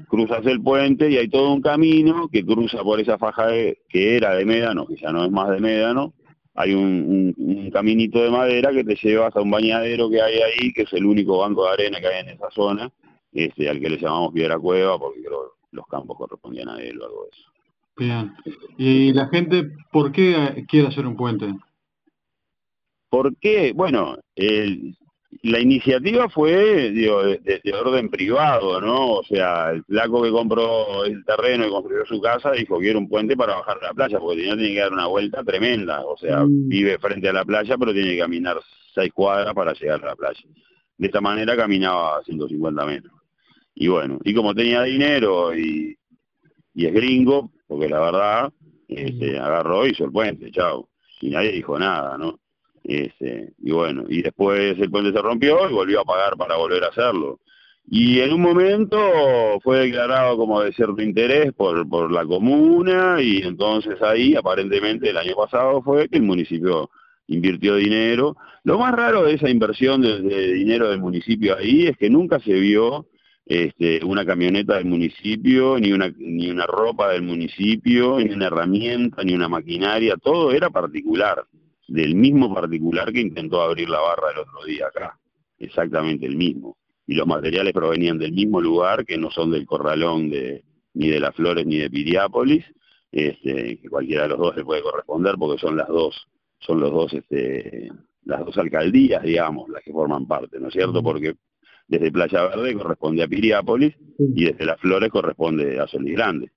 cruzas 0.09 0.47
el 0.47 0.63
puente 0.63 1.11
y 1.11 1.17
hay 1.17 1.29
todo 1.29 1.53
un 1.53 1.61
camino 1.61 2.29
que 2.29 2.45
cruza 2.45 2.83
por 2.83 3.01
esa 3.01 3.19
faja 3.19 3.49
que 3.89 4.17
era 4.17 4.35
de 4.35 4.45
médano, 4.45 4.87
que 4.87 4.97
ya 4.97 5.11
no 5.13 5.25
es 5.25 5.31
más 5.31 5.51
de 5.51 5.61
médano, 5.61 6.15
hay 6.55 6.75
un, 6.75 7.35
un, 7.37 7.71
caminito 7.71 8.23
de 8.23 8.31
madera 8.31 8.73
que 8.73 8.85
te 8.85 8.95
lleva 8.95 9.27
hasta 9.27 9.43
un 9.43 9.51
bañadero 9.51 10.09
que 10.09 10.23
hay 10.23 10.39
ahí, 10.41 10.73
que 10.73 10.83
es 10.83 10.93
el 10.95 11.05
único 11.05 11.39
banco 11.39 11.67
de 11.67 11.73
arena 11.73 12.01
que 12.01 12.07
hay 12.07 12.21
en 12.21 12.31
esa 12.31 12.51
zona, 12.51 12.91
este, 13.33 13.69
al 13.69 13.79
que 13.79 13.91
le 13.91 13.99
llamamos 13.99 14.33
Piedra 14.33 14.59
Cueva, 14.59 14.99
porque 14.99 15.23
creo 15.23 15.57
los 15.73 15.87
campos 15.87 16.17
correspondían 16.17 16.71
a 16.71 16.81
él 16.81 16.99
o 17.01 17.05
algo 17.05 17.25
de 17.25 17.31
eso. 17.31 17.51
Bien. 17.99 18.33
¿Y 18.79 19.13
la 19.13 19.29
gente 19.29 19.71
por 19.93 20.13
qué 20.13 20.65
quiere 20.69 20.89
hacer 20.89 21.07
un 21.07 21.17
puente? 21.17 21.53
¿Por 23.11 23.37
qué? 23.37 23.73
Bueno, 23.75 24.17
el, 24.35 24.97
la 25.43 25.61
iniciativa 25.61 26.29
fue 26.29 26.91
digo, 26.91 27.23
de, 27.23 27.73
orden 27.73 28.09
privado, 28.09 28.81
¿no? 28.81 29.15
O 29.15 29.25
sea, 29.25 29.71
el 29.71 29.85
flaco 29.85 30.23
que 30.23 30.31
compró 30.31 31.05
el 31.05 31.25
terreno 31.25 31.67
y 31.67 31.71
construyó 31.71 32.05
su 32.07 32.21
casa 32.21 32.53
dijo 32.53 32.79
que 32.79 32.91
era 32.91 32.99
un 32.99 33.09
puente 33.09 33.37
para 33.37 33.57
bajar 33.57 33.79
a 33.83 33.87
la 33.89 33.95
playa, 33.95 34.19
porque 34.19 34.39
tenía, 34.39 34.57
tiene 34.57 34.75
que 34.75 34.81
dar 34.81 34.93
una 34.93 35.07
vuelta 35.07 35.43
tremenda. 35.45 36.05
O 36.05 36.17
sea, 36.17 36.45
mm. 36.45 36.69
vive 36.69 36.99
frente 36.99 37.29
a 37.29 37.33
la 37.33 37.45
playa, 37.45 37.77
pero 37.79 37.93
tiene 37.93 38.11
que 38.11 38.19
caminar 38.19 38.61
seis 38.95 39.13
cuadras 39.13 39.55
para 39.55 39.73
llegar 39.73 40.03
a 40.05 40.09
la 40.09 40.17
playa. 40.17 40.41
De 40.99 41.07
esta 41.07 41.21
manera 41.21 41.57
caminaba 41.57 42.23
150 42.25 42.87
metros. 42.87 43.13
Y 43.75 43.89
bueno, 43.89 44.19
y 44.25 44.33
como 44.33 44.55
tenía 44.55 44.83
dinero 44.83 45.55
y, 45.55 45.97
y 46.75 46.87
es 46.87 46.95
gringo, 46.95 47.51
porque 47.67 47.89
la 47.89 48.01
verdad, 48.01 48.53
este, 48.89 49.39
agarró 49.39 49.87
y 49.87 49.91
hizo 49.91 50.05
el 50.05 50.13
puente, 50.13 50.51
chao. 50.51 50.89
Y 51.21 51.31
nadie 51.31 51.53
dijo 51.53 51.79
nada, 51.79 52.17
¿no? 52.17 52.39
Este, 52.89 53.53
y 53.59 53.73
bueno, 53.73 54.05
y 54.09 54.23
después 54.23 54.79
el 54.79 54.91
puente 54.91 55.11
se 55.11 55.21
rompió 55.21 55.69
y 55.69 55.73
volvió 55.73 56.03
a 56.03 56.05
pagar 56.05 56.37
para 56.37 56.57
volver 56.57 56.85
a 56.85 56.89
hacerlo. 56.89 57.41
Y 57.89 58.21
en 58.21 58.33
un 58.33 58.41
momento 58.41 58.99
fue 59.63 59.81
declarado 59.81 60.37
como 60.37 60.61
de 60.61 60.73
cierto 60.73 61.03
interés 61.03 61.53
por, 61.53 61.89
por 61.89 62.13
la 62.13 62.25
comuna 62.25 63.21
y 63.21 63.39
entonces 63.39 64.01
ahí 64.03 64.37
aparentemente 64.37 65.11
el 65.11 65.17
año 65.17 65.35
pasado 65.35 65.83
fue 65.83 66.09
que 66.09 66.19
el 66.19 66.23
municipio 66.23 66.91
invirtió 67.27 67.75
dinero. 67.75 68.37
Lo 68.63 68.79
más 68.79 68.95
raro 68.95 69.25
de 69.25 69.35
esa 69.35 69.51
inversión 69.51 70.03
de, 70.03 70.53
dinero 70.53 70.89
del 70.89 71.01
municipio 71.01 71.57
ahí 71.57 71.87
es 71.89 71.97
que 71.97 72.09
nunca 72.09 72.39
se 72.39 72.53
vio 72.55 73.07
este, 73.47 74.05
una 74.05 74.25
camioneta 74.25 74.77
del 74.77 74.87
municipio, 74.87 75.79
ni 75.81 75.93
una, 75.93 76.13
ni 76.19 76.51
una 76.51 76.67
ropa 76.67 77.11
del 77.13 77.23
municipio, 77.23 78.19
ni 78.21 78.33
una 78.33 78.47
herramienta, 78.47 79.25
ni 79.25 79.35
una 79.35 79.49
maquinaria, 79.49 80.17
todo 80.17 80.53
era 80.53 80.71
particular 80.71 81.45
del 81.89 82.15
mismo 82.15 82.53
particular 82.53 83.13
que 83.13 83.21
intentó 83.21 83.63
abrir 83.63 83.89
la 83.89 84.01
barra 84.01 84.33
el 84.33 84.39
otro 84.41 84.65
día 84.65 84.87
acá, 84.89 85.19
exactamente 85.59 86.27
el 86.27 86.37
mismo. 86.37 86.77
Y 87.07 87.15
los 87.15 87.27
materiales 87.27 87.73
provenían 87.73 88.19
del 88.19 88.33
mismo 88.33 88.61
lugar, 88.61 89.05
que 89.05 89.17
no 89.17 89.31
son 89.31 89.53
del 89.53 89.67
corralón 89.67 90.29
de, 90.29 90.65
ni 90.95 91.09
de 91.09 91.21
las 91.21 91.35
flores 91.35 91.65
ni 91.67 91.77
de 91.77 91.91
Piriápolis, 91.91 92.65
este, 93.13 93.79
que 93.79 93.89
cualquiera 93.89 94.25
de 94.25 94.31
los 94.31 94.39
dos 94.39 94.57
le 94.57 94.65
puede 94.65 94.83
corresponder 94.83 95.37
porque 95.39 95.61
son 95.61 95.77
las 95.77 95.89
dos, 95.89 96.29
son 96.59 96.81
los 96.81 96.91
dos, 96.91 97.13
este, 97.13 97.91
las 98.25 98.45
dos 98.45 98.59
alcaldías, 98.59 99.23
digamos, 99.23 99.69
las 99.69 99.83
que 99.83 99.93
forman 99.93 100.27
parte, 100.27 100.59
¿no 100.59 100.69
es 100.69 100.75
cierto? 100.75 101.03
Porque 101.03 101.35
desde 101.87 102.11
Playa 102.11 102.43
Verde 102.49 102.75
corresponde 102.75 103.23
a 103.23 103.29
Piriápolis 103.29 103.95
y 104.19 104.47
desde 104.47 104.65
las 104.65 104.81
flores 104.81 105.11
corresponde 105.11 105.79
a 105.79 105.87
Solís 105.87 106.15
Grande. 106.15 106.51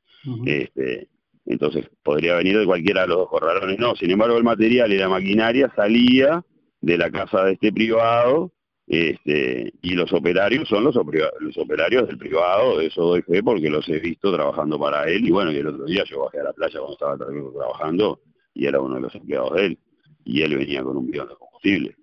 este, 0.46 1.08
entonces 1.50 1.90
podría 2.04 2.36
venir 2.36 2.58
de 2.58 2.66
cualquiera 2.66 3.02
de 3.02 3.08
los 3.10 3.18
dos 3.18 3.30
corralones. 3.30 3.78
No, 3.80 3.96
sin 3.96 4.12
embargo 4.12 4.38
el 4.38 4.44
material 4.44 4.94
y 4.94 4.98
la 4.98 5.10
maquinaria 5.10 5.72
salía 5.76 6.44
de 6.80 6.98
la 6.98 7.12
casa 7.12 7.44
de 7.44 7.54
este 7.54 7.74
privado 7.74 8.54
este, 8.90 9.72
y 9.84 9.94
los 9.94 10.12
operarios 10.14 10.68
son 10.68 10.84
los, 10.84 10.96
operarios 10.98 12.08
del 12.08 12.18
privado, 12.18 12.80
de 12.80 12.88
eso 12.88 13.04
doy 13.04 13.22
fe 13.22 13.44
porque 13.44 13.70
los 13.70 13.88
he 13.88 14.00
visto 14.00 14.34
trabajando 14.34 14.80
para 14.80 15.04
él, 15.04 15.28
y 15.28 15.30
bueno, 15.30 15.52
y 15.52 15.58
el 15.58 15.68
otro 15.68 15.86
día 15.86 16.04
yo 16.06 16.24
bajé 16.24 16.40
a 16.40 16.46
la 16.46 16.54
playa 16.54 16.80
cuando 16.80 16.94
estaba 16.94 17.18
trabajando, 17.18 18.20
y 18.56 18.66
era 18.66 18.82
uno 18.82 18.96
de 18.96 19.02
los 19.02 19.14
empleados 19.14 19.54
de 19.54 19.66
él, 19.68 19.80
y 20.26 20.42
él 20.42 20.58
venía 20.58 20.82
con 20.82 20.98
un 20.98 21.06
bidón 21.06 21.28
de 21.28 21.36
combustible. 21.36 21.96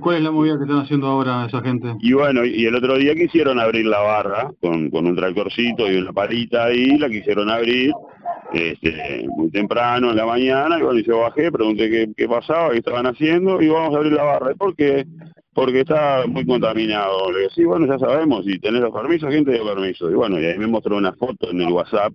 ¿Cuál, 0.00 0.16
es 0.16 0.22
la 0.22 0.30
movida 0.30 0.56
que 0.56 0.64
están 0.64 0.78
haciendo 0.78 1.08
ahora 1.08 1.44
esa 1.44 1.60
gente? 1.60 1.94
Y 2.00 2.14
bueno, 2.14 2.42
y 2.42 2.64
el 2.64 2.74
otro 2.74 2.96
día 2.96 3.14
quisieron 3.14 3.60
abrir 3.60 3.84
la 3.84 4.00
barra 4.00 4.50
con, 4.62 4.88
con 4.88 5.06
un 5.06 5.14
tractorcito 5.14 5.90
y 5.92 5.96
una 5.96 6.10
parita 6.10 6.64
ahí, 6.64 6.96
la 6.96 7.10
quisieron 7.10 7.50
abrir 7.50 7.92
este, 8.54 9.26
muy 9.36 9.50
temprano 9.50 10.10
en 10.10 10.16
la 10.16 10.24
mañana, 10.24 10.78
y 10.78 10.82
bueno, 10.82 10.98
y 10.98 11.04
yo 11.04 11.18
bajé, 11.18 11.52
pregunté 11.52 11.90
qué, 11.90 12.08
qué 12.16 12.26
pasaba, 12.26 12.70
qué 12.70 12.78
estaban 12.78 13.06
haciendo, 13.06 13.60
y 13.60 13.68
vamos 13.68 13.94
a 13.94 13.98
abrir 13.98 14.12
la 14.14 14.22
barra. 14.22 14.54
¿Por 14.54 14.74
qué? 14.74 15.04
Porque 15.52 15.80
está 15.80 16.24
muy 16.26 16.46
contaminado. 16.46 17.30
Le 17.30 17.40
digo, 17.40 17.50
sí, 17.50 17.64
bueno, 17.64 17.86
ya 17.86 17.98
sabemos, 17.98 18.46
si 18.46 18.58
tenés 18.58 18.80
los 18.80 18.90
permisos, 18.90 19.28
¿quién 19.28 19.44
te 19.44 19.52
dio 19.52 19.66
permiso? 19.66 20.10
Y 20.10 20.14
bueno, 20.14 20.40
y 20.40 20.46
ahí 20.46 20.58
me 20.58 20.66
mostró 20.66 20.96
una 20.96 21.12
foto 21.12 21.50
en 21.50 21.60
el 21.60 21.70
WhatsApp 21.70 22.14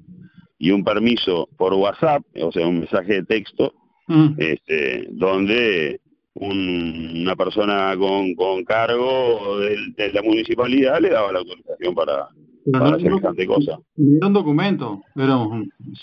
y 0.58 0.72
un 0.72 0.84
permiso 0.84 1.48
por 1.56 1.76
WhatsApp, 1.76 2.24
o 2.42 2.52
sea, 2.52 2.66
un 2.66 2.80
mensaje 2.80 3.14
de 3.14 3.24
texto, 3.26 3.76
mm. 4.08 4.30
este, 4.40 5.08
donde 5.12 6.02
una 6.40 7.36
persona 7.36 7.96
con, 7.98 8.34
con 8.36 8.64
cargo 8.64 9.60
de, 9.60 10.12
la 10.14 10.22
municipalidad 10.22 11.00
le 11.02 11.10
daba 11.10 11.32
la 11.32 11.40
autorización 11.40 11.94
para, 11.94 12.30
para 12.72 12.90
hacer 12.90 13.02
semejante 13.02 13.46
cosa. 13.46 13.80
Sin 13.96 14.34
documento, 14.34 15.02
pero... 15.16 15.50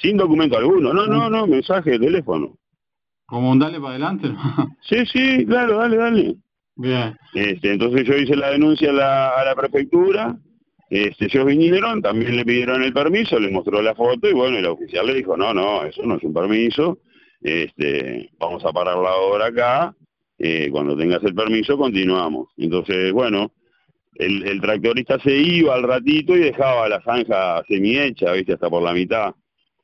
Sin 0.00 0.16
documento 0.16 0.58
alguno, 0.58 0.92
no, 0.92 1.06
no, 1.06 1.30
no, 1.30 1.46
mensaje 1.46 1.92
de 1.92 1.98
teléfono. 1.98 2.58
Como 3.24 3.50
un 3.50 3.58
dale 3.58 3.78
para 3.80 3.90
adelante. 3.90 4.28
sí, 4.88 5.04
sí, 5.06 5.46
claro, 5.46 5.78
dale, 5.78 5.96
dale. 5.96 6.36
Bien. 6.76 7.16
Este, 7.34 7.72
entonces 7.72 8.04
yo 8.04 8.14
hice 8.14 8.36
la 8.36 8.50
denuncia 8.50 8.90
a 8.90 8.92
la, 8.92 9.28
a 9.30 9.44
la 9.44 9.54
prefectura, 9.54 10.38
este, 10.88 11.24
ellos 11.24 11.46
vinieron, 11.46 12.00
también 12.00 12.36
le 12.36 12.44
pidieron 12.44 12.82
el 12.82 12.92
permiso, 12.92 13.40
le 13.40 13.50
mostró 13.50 13.82
la 13.82 13.94
foto 13.94 14.28
y 14.28 14.32
bueno, 14.32 14.58
el 14.58 14.66
oficial 14.66 15.06
le 15.06 15.14
dijo, 15.14 15.36
no, 15.36 15.52
no, 15.52 15.84
eso 15.84 16.02
no 16.04 16.16
es 16.16 16.22
un 16.22 16.32
permiso, 16.32 16.98
este, 17.40 18.30
vamos 18.38 18.64
a 18.64 18.72
parar 18.72 18.96
la 18.96 19.16
obra 19.16 19.46
acá, 19.46 19.96
eh, 20.38 20.68
cuando 20.70 20.96
tengas 20.96 21.22
el 21.24 21.34
permiso 21.34 21.76
continuamos. 21.78 22.48
Entonces, 22.56 23.12
bueno, 23.12 23.52
el, 24.14 24.46
el, 24.46 24.60
tractorista 24.60 25.18
se 25.20 25.36
iba 25.36 25.74
al 25.74 25.82
ratito 25.82 26.36
y 26.36 26.40
dejaba 26.40 26.88
la 26.88 27.02
zanja 27.02 27.62
semi-hecha, 27.68 28.32
viste, 28.32 28.54
hasta 28.54 28.70
por 28.70 28.82
la 28.82 28.92
mitad. 28.92 29.34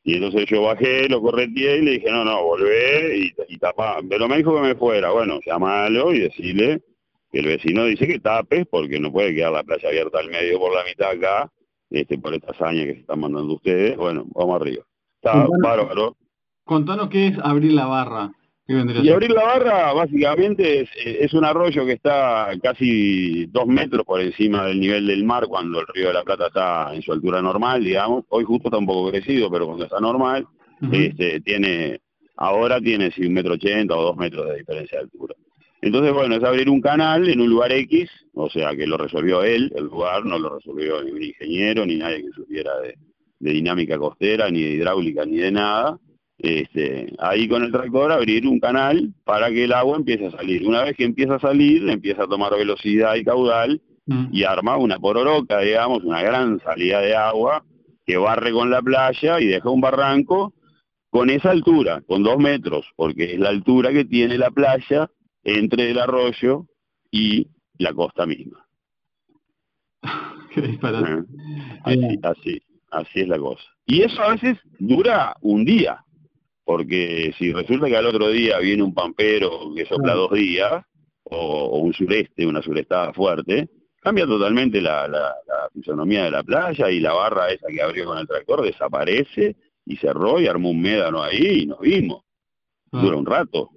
Y 0.04 0.14
entonces 0.14 0.46
yo 0.46 0.62
bajé, 0.62 1.08
lo 1.08 1.20
correteé 1.20 1.78
y 1.78 1.82
le 1.82 1.90
dije, 1.92 2.10
no, 2.10 2.24
no, 2.24 2.42
volvé 2.42 3.18
y, 3.18 3.32
y 3.48 3.58
tapá. 3.58 3.98
Pero 4.08 4.28
me 4.28 4.38
dijo 4.38 4.54
que 4.54 4.60
me 4.60 4.74
fuera. 4.74 5.10
Bueno, 5.12 5.38
llamalo 5.46 6.12
y 6.12 6.20
decirle 6.20 6.82
que 7.30 7.38
el 7.38 7.46
vecino 7.46 7.84
dice 7.84 8.06
que 8.06 8.18
tapes 8.18 8.66
porque 8.70 8.98
no 8.98 9.12
puede 9.12 9.34
quedar 9.34 9.52
la 9.52 9.62
playa 9.62 9.88
abierta 9.88 10.18
al 10.18 10.28
medio 10.28 10.58
por 10.58 10.74
la 10.74 10.84
mitad 10.84 11.10
acá, 11.10 11.50
este, 11.90 12.18
por 12.18 12.34
esta 12.34 12.50
hazaña 12.50 12.84
que 12.84 12.94
se 12.94 13.00
están 13.00 13.20
mandando 13.20 13.54
ustedes. 13.54 13.96
Bueno, 13.96 14.26
vamos 14.34 14.60
arriba. 14.60 14.84
Está 15.16 15.46
bárbaro. 15.62 16.16
Contanos 16.64 17.08
qué 17.08 17.28
es 17.28 17.38
abrir 17.38 17.72
la 17.72 17.86
barra. 17.86 18.32
Y 18.68 19.10
abrir 19.10 19.30
la 19.32 19.42
barra 19.42 19.92
básicamente 19.92 20.88
es, 21.04 21.34
un 21.34 21.44
arroyo 21.44 21.84
que 21.84 21.94
está 21.94 22.50
casi 22.62 23.46
dos 23.46 23.66
metros 23.66 24.04
por 24.06 24.20
encima 24.20 24.66
del 24.66 24.78
nivel 24.78 25.06
del 25.06 25.24
mar 25.24 25.46
cuando 25.48 25.80
el 25.80 25.86
río 25.88 26.08
de 26.08 26.14
la 26.14 26.22
Plata 26.22 26.46
está 26.46 26.94
en 26.94 27.02
su 27.02 27.12
altura 27.12 27.42
normal, 27.42 27.82
digamos. 27.82 28.24
Hoy 28.28 28.44
justo 28.44 28.68
está 28.68 28.78
un 28.78 28.86
poco 28.86 29.10
crecido, 29.10 29.50
pero 29.50 29.66
cuando 29.66 29.84
está 29.84 29.98
normal, 29.98 30.46
este, 30.92 31.40
tiene, 31.40 32.00
ahora 32.36 32.80
tiene 32.80 33.10
si 33.10 33.26
un 33.26 33.32
metro 33.32 33.54
ochenta 33.54 33.96
o 33.96 34.02
dos 34.02 34.16
metros 34.16 34.48
de 34.48 34.58
diferencia 34.58 34.98
de 34.98 35.04
altura. 35.04 35.34
Entonces, 35.80 36.12
bueno, 36.12 36.36
es 36.36 36.44
abrir 36.44 36.70
un 36.70 36.80
canal 36.80 37.28
en 37.28 37.40
un 37.40 37.50
lugar 37.50 37.72
X, 37.72 38.08
o 38.34 38.48
sea 38.48 38.76
que 38.76 38.86
lo 38.86 38.96
resolvió 38.96 39.42
él, 39.42 39.72
el 39.74 39.86
lugar, 39.86 40.24
no 40.24 40.38
lo 40.38 40.56
resolvió 40.56 41.02
ni 41.02 41.10
un 41.10 41.22
ingeniero, 41.22 41.84
ni 41.84 41.96
nadie 41.96 42.22
que 42.22 42.30
supiera 42.30 42.70
de 42.80 43.52
dinámica 43.52 43.98
costera, 43.98 44.48
ni 44.50 44.62
de 44.62 44.70
hidráulica, 44.74 45.26
ni 45.26 45.38
de 45.38 45.50
nada 45.50 45.98
este, 46.42 47.14
ahí 47.20 47.46
con 47.46 47.62
el 47.62 47.70
tractor 47.70 48.10
abrir 48.10 48.48
un 48.48 48.58
canal 48.58 49.14
para 49.24 49.48
que 49.50 49.62
el 49.62 49.72
agua 49.72 49.96
empiece 49.96 50.26
a 50.26 50.32
salir. 50.32 50.66
Una 50.66 50.82
vez 50.82 50.96
que 50.96 51.04
empieza 51.04 51.36
a 51.36 51.40
salir, 51.40 51.88
empieza 51.88 52.24
a 52.24 52.26
tomar 52.26 52.52
velocidad 52.52 53.14
y 53.14 53.24
caudal 53.24 53.80
mm. 54.06 54.26
y 54.32 54.42
arma 54.42 54.76
una 54.76 54.98
pororoca, 54.98 55.60
digamos, 55.60 56.02
una 56.02 56.20
gran 56.20 56.58
salida 56.60 57.00
de 57.00 57.14
agua 57.14 57.64
que 58.04 58.16
barre 58.16 58.50
con 58.50 58.70
la 58.70 58.82
playa 58.82 59.40
y 59.40 59.46
deja 59.46 59.70
un 59.70 59.80
barranco 59.80 60.52
con 61.10 61.30
esa 61.30 61.50
altura, 61.50 62.02
con 62.08 62.24
dos 62.24 62.38
metros, 62.38 62.86
porque 62.96 63.34
es 63.34 63.38
la 63.38 63.50
altura 63.50 63.92
que 63.92 64.04
tiene 64.04 64.36
la 64.36 64.50
playa 64.50 65.08
entre 65.44 65.92
el 65.92 65.98
arroyo 66.00 66.66
y 67.12 67.46
la 67.78 67.92
costa 67.92 68.26
misma. 68.26 68.66
Qué 70.52 70.60
¿Eh? 70.60 71.22
Así, 71.84 72.18
así, 72.22 72.62
así 72.90 73.20
es 73.20 73.28
la 73.28 73.38
cosa. 73.38 73.62
Y 73.86 74.02
eso 74.02 74.20
a 74.22 74.32
veces 74.32 74.58
dura 74.80 75.36
un 75.40 75.64
día 75.64 76.04
porque 76.64 77.34
si 77.38 77.52
resulta 77.52 77.86
que 77.88 77.96
al 77.96 78.06
otro 78.06 78.28
día 78.28 78.58
viene 78.58 78.82
un 78.82 78.94
pampero 78.94 79.72
que 79.74 79.86
sopla 79.86 80.14
dos 80.14 80.32
días, 80.32 80.84
o, 81.24 81.78
un 81.78 81.92
sureste, 81.92 82.46
una 82.46 82.62
surestada 82.62 83.12
fuerte, 83.12 83.68
cambia 84.00 84.26
totalmente 84.26 84.80
la, 84.80 85.08
la, 85.08 85.34
fisonomía 85.72 86.24
de 86.24 86.30
la 86.30 86.42
playa 86.42 86.90
y 86.90 87.00
la 87.00 87.14
barra 87.14 87.50
esa 87.50 87.66
que 87.68 87.80
abrió 87.80 88.04
con 88.04 88.18
el 88.18 88.26
tractor 88.26 88.62
desaparece 88.62 89.56
y 89.86 89.96
cerró 89.96 90.38
y 90.38 90.46
armó 90.46 90.70
un 90.70 90.82
médano 90.82 91.22
ahí 91.22 91.62
y 91.62 91.66
nos 91.66 91.80
vimos. 91.80 92.22
Ah. 92.92 93.00
Dura 93.00 93.16
un 93.16 93.24
rato, 93.24 93.70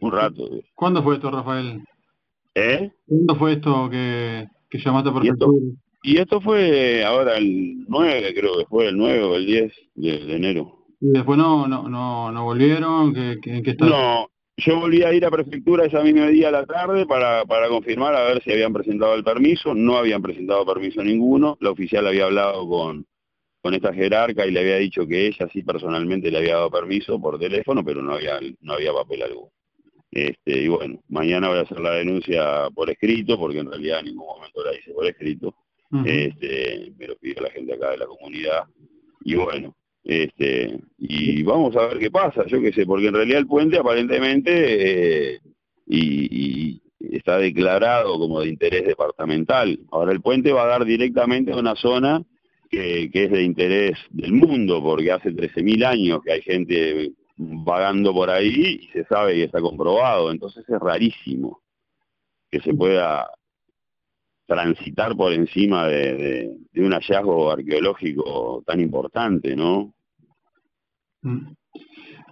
un 0.00 0.12
rato. 0.12 0.48
¿Cuándo 0.74 1.02
fue 1.02 1.14
esto, 1.14 1.30
Rafael? 1.30 1.84
¿Eh? 2.54 2.90
¿Cuándo 3.06 3.36
fue 3.36 3.52
esto 3.52 3.88
que, 3.88 4.48
que 4.68 4.78
llamaste 4.78 5.12
por 5.12 5.24
y 5.24 5.30
y 6.02 6.18
esto 6.18 6.40
fue 6.40 7.04
ahora 7.04 7.36
el 7.36 7.84
9, 7.88 8.32
creo 8.32 8.58
que 8.58 8.66
fue 8.66 8.86
el 8.86 8.96
9 8.96 9.22
o 9.24 9.34
el 9.34 9.44
10 9.44 9.72
de 9.96 10.36
enero. 10.36 10.85
Y 11.00 11.08
después 11.08 11.38
no, 11.38 11.66
no, 11.66 11.88
no, 11.88 12.32
no 12.32 12.44
volvieron, 12.44 13.12
¿qué, 13.14 13.38
qué, 13.42 13.76
No, 13.80 14.28
yo 14.56 14.80
volví 14.80 15.02
a 15.02 15.12
ir 15.12 15.24
a 15.26 15.30
prefectura 15.30 15.84
esa 15.84 16.02
misma 16.02 16.28
día 16.28 16.48
a 16.48 16.52
la 16.52 16.64
tarde 16.64 17.04
para, 17.06 17.44
para 17.44 17.68
confirmar 17.68 18.14
a 18.14 18.24
ver 18.24 18.42
si 18.42 18.52
habían 18.52 18.72
presentado 18.72 19.14
el 19.14 19.22
permiso, 19.22 19.74
no 19.74 19.98
habían 19.98 20.22
presentado 20.22 20.64
permiso 20.64 21.02
ninguno, 21.02 21.58
la 21.60 21.70
oficial 21.70 22.06
había 22.06 22.24
hablado 22.24 22.66
con, 22.66 23.06
con 23.60 23.74
esta 23.74 23.92
jerarca 23.92 24.46
y 24.46 24.52
le 24.52 24.60
había 24.60 24.76
dicho 24.76 25.06
que 25.06 25.26
ella 25.26 25.48
sí 25.52 25.62
personalmente 25.62 26.30
le 26.30 26.38
había 26.38 26.54
dado 26.54 26.70
permiso 26.70 27.20
por 27.20 27.38
teléfono, 27.38 27.84
pero 27.84 28.00
no 28.00 28.14
había, 28.14 28.38
no 28.60 28.72
había 28.72 28.92
papel 28.92 29.22
alguno. 29.22 29.50
Este, 30.10 30.62
y 30.62 30.68
bueno, 30.68 31.02
mañana 31.08 31.48
voy 31.48 31.58
a 31.58 31.62
hacer 31.62 31.80
la 31.80 31.90
denuncia 31.90 32.70
por 32.74 32.88
escrito, 32.88 33.38
porque 33.38 33.58
en 33.58 33.70
realidad 33.70 33.98
en 33.98 34.06
ningún 34.06 34.26
momento 34.26 34.64
la 34.64 34.72
hice 34.72 34.92
por 34.92 35.06
escrito. 35.06 35.54
este, 36.04 36.92
me 36.96 37.06
lo 37.08 37.16
pidió 37.16 37.42
la 37.42 37.50
gente 37.50 37.74
acá 37.74 37.90
de 37.90 37.98
la 37.98 38.06
comunidad. 38.06 38.64
Y 39.24 39.34
bueno, 39.34 39.76
este, 40.06 40.78
y 40.98 41.42
vamos 41.42 41.74
a 41.74 41.88
ver 41.88 41.98
qué 41.98 42.12
pasa, 42.12 42.46
yo 42.46 42.60
qué 42.60 42.72
sé, 42.72 42.86
porque 42.86 43.08
en 43.08 43.14
realidad 43.14 43.40
el 43.40 43.48
puente 43.48 43.76
aparentemente 43.76 45.34
eh, 45.34 45.40
y, 45.86 46.80
está 47.00 47.38
declarado 47.38 48.18
como 48.18 48.40
de 48.40 48.48
interés 48.48 48.86
departamental. 48.86 49.78
Ahora 49.90 50.12
el 50.12 50.20
puente 50.20 50.52
va 50.52 50.62
a 50.62 50.68
dar 50.68 50.84
directamente 50.84 51.52
a 51.52 51.56
una 51.56 51.74
zona 51.74 52.22
que, 52.70 53.10
es 53.12 53.30
de 53.30 53.42
interés 53.42 53.98
del 54.10 54.32
mundo, 54.32 54.82
porque 54.82 55.10
hace 55.10 55.30
13.000 55.30 55.84
años 55.84 56.20
que 56.24 56.32
hay 56.32 56.42
gente 56.42 57.12
vagando 57.36 58.12
por 58.12 58.30
ahí 58.30 58.80
y 58.80 58.88
se 58.88 59.04
sabe 59.04 59.36
y 59.36 59.42
está 59.42 59.60
comprobado, 59.60 60.30
entonces 60.30 60.64
es 60.68 60.78
rarísimo 60.78 61.62
que 62.50 62.60
se 62.60 62.74
pueda 62.74 63.28
transitar 64.46 65.16
por 65.16 65.32
encima 65.32 65.86
de, 65.88 66.56
un 66.76 66.92
hallazgo 66.92 67.50
arqueológico 67.50 68.62
tan 68.64 68.80
importante, 68.80 69.56
¿no? 69.56 69.95
Mm. 71.26 71.56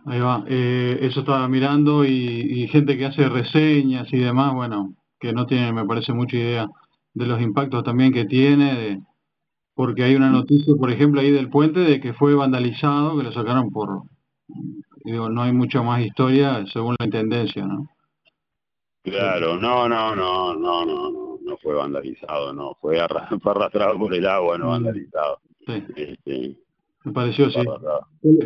Ahí 0.07 0.21
va. 0.21 0.45
Eh, 0.49 0.99
eso 1.03 1.21
estaba 1.21 1.49
mirando 1.49 2.05
y, 2.05 2.69
gente 2.69 2.97
que 2.97 3.07
hace 3.07 3.29
reseñas 3.29 4.13
y 4.13 4.19
demás, 4.19 4.55
bueno, 4.55 4.95
que 5.19 5.33
no 5.33 5.47
tiene, 5.47 5.73
me 5.73 5.85
parece, 5.85 6.13
mucha 6.13 6.37
idea 6.37 6.69
de 7.15 7.27
los 7.27 7.41
impactos 7.41 7.85
también 7.85 8.13
que 8.13 8.25
tiene, 8.25 9.03
porque 9.75 10.05
hay 10.05 10.15
una 10.15 10.31
noticia, 10.31 10.75
por 10.79 10.91
ejemplo, 10.91 11.21
ahí 11.21 11.31
del 11.31 11.51
puente 11.51 11.81
de 11.81 12.01
que 12.01 12.13
fue 12.13 12.35
vandalizado, 12.35 13.17
que 13.17 13.25
lo 13.25 13.33
sacaron 13.33 13.71
por, 13.71 14.03
digo, 15.05 15.29
no 15.29 15.43
hay 15.43 15.53
mucha 15.53 15.83
más 15.83 16.05
historia 16.05 16.65
según 16.73 16.97
la 16.99 17.07
intendencia, 17.07 17.65
¿no? 17.65 17.89
Claro, 19.03 19.57
no, 19.57 19.89
no, 19.89 20.15
no, 20.15 20.55
no, 20.55 20.87
no, 20.87 21.39
no, 21.43 21.57
fue 21.59 21.75
vandalizado, 21.75 22.53
no, 22.53 22.77
fue, 22.81 23.01
arrastrado 23.01 23.99
por 23.99 24.15
el 24.15 24.27
agua, 24.27 24.59
no 24.59 24.67
mm. 24.67 24.71
vandalizado. 24.71 25.41
Sí. 25.67 25.85
Este, 25.97 26.64
me 27.05 27.13
pareció, 27.13 27.51
sí. 27.51 27.61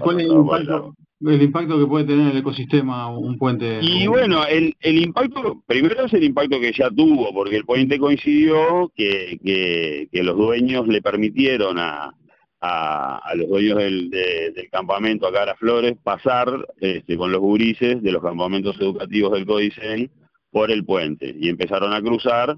¿Cuál 0.00 0.20
es 0.20 0.26
el 0.26 1.42
impacto, 1.42 1.78
que 1.78 1.86
puede 1.86 2.04
tener 2.04 2.32
el 2.32 2.38
ecosistema 2.38 3.08
un 3.16 3.38
puente? 3.38 3.78
Y 3.82 4.06
bueno, 4.08 4.44
el, 4.44 4.74
el 4.80 4.98
impacto, 4.98 5.62
primero 5.66 6.04
es 6.04 6.12
el 6.12 6.24
impacto 6.24 6.60
que 6.60 6.72
ya 6.72 6.90
tuvo, 6.90 7.32
porque 7.32 7.56
el 7.56 7.64
puente 7.64 7.98
coincidió 7.98 8.90
que, 8.94 9.38
que, 10.12 10.22
los 10.22 10.36
dueños 10.36 10.88
le 10.88 11.00
permitieron 11.00 11.78
a, 11.78 12.12
a, 12.60 13.32
los 13.36 13.48
dueños 13.48 13.78
del, 13.78 14.10
del 14.10 14.68
campamento 14.70 15.28
acá 15.28 15.44
a 15.44 15.46
las 15.46 15.58
Flores 15.58 15.96
pasar 16.02 16.48
este, 16.80 17.16
con 17.16 17.30
los 17.30 17.40
gurises 17.40 18.02
de 18.02 18.12
los 18.12 18.22
campamentos 18.22 18.76
educativos 18.80 19.32
del 19.32 19.46
Codicen 19.46 20.10
por 20.50 20.72
el 20.72 20.84
puente 20.84 21.34
y 21.38 21.48
empezaron 21.48 21.92
a 21.92 22.00
cruzar 22.00 22.56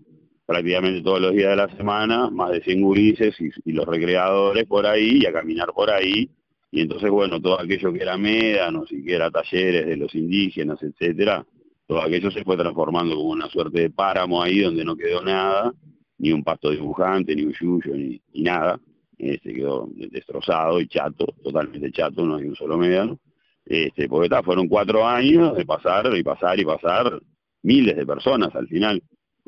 prácticamente 0.50 1.00
todos 1.00 1.20
los 1.20 1.32
días 1.32 1.50
de 1.50 1.56
la 1.56 1.68
semana, 1.76 2.28
más 2.28 2.50
de 2.50 2.60
100 2.60 2.82
gurises 2.82 3.36
y, 3.38 3.70
los 3.70 3.86
recreadores 3.86 4.66
por 4.66 4.84
ahí 4.84 5.20
y 5.22 5.26
a 5.26 5.32
caminar 5.32 5.72
por 5.72 5.88
ahí. 5.90 6.28
Y 6.72 6.80
entonces, 6.80 7.08
bueno, 7.08 7.40
todo 7.40 7.60
aquello 7.60 7.92
que 7.92 8.02
era 8.02 8.18
médanos 8.18 8.90
y 8.90 9.04
que 9.04 9.14
era 9.14 9.30
talleres 9.30 9.86
de 9.86 9.96
los 9.96 10.12
indígenas, 10.12 10.82
etcétera, 10.82 11.46
todo 11.86 12.02
aquello 12.02 12.32
se 12.32 12.42
fue 12.42 12.56
transformando 12.56 13.14
como 13.14 13.30
una 13.30 13.48
suerte 13.48 13.78
de 13.78 13.90
páramo 13.90 14.42
ahí 14.42 14.58
donde 14.58 14.84
no 14.84 14.96
quedó 14.96 15.22
nada, 15.22 15.72
ni 16.18 16.32
un 16.32 16.42
pasto 16.42 16.70
dibujante, 16.70 17.36
ni 17.36 17.44
un 17.44 17.52
yuyo, 17.52 17.94
ni, 17.94 18.20
nada. 18.34 18.80
Este, 19.18 19.54
quedó 19.54 19.88
destrozado 19.94 20.80
y 20.80 20.88
chato, 20.88 21.26
totalmente 21.44 21.92
chato, 21.92 22.26
no 22.26 22.34
hay 22.34 22.46
un 22.46 22.56
solo 22.56 22.76
médano. 22.76 23.20
Este, 23.64 24.08
porque 24.08 24.26
está, 24.26 24.42
fueron 24.42 24.66
cuatro 24.66 25.06
años 25.06 25.56
de 25.56 25.64
pasar 25.64 26.12
y 26.16 26.24
pasar 26.24 26.58
y 26.58 26.64
pasar 26.64 27.22
miles 27.62 27.96
de 27.96 28.04
personas 28.04 28.52
al 28.56 28.66
final. 28.66 29.00